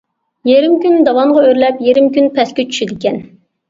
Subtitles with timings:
[0.49, 3.27] يېرىم كۈن داۋانغا ئۆرلەپ، يېرىم كۈن پەسكە چۈشىدىكەن.